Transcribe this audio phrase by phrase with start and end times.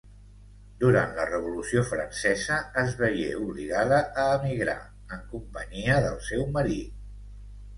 [0.83, 4.79] Durant la Revolució francesa es veié obligada a emigrar,
[5.19, 6.99] en companyia del seu marit.